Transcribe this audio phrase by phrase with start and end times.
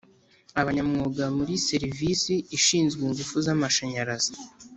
[0.61, 4.31] Abanyamwuga muri serivisi ishinzwe ingufu za amashanyarazi